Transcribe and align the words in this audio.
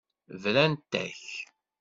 Brant-ak. 0.41 1.19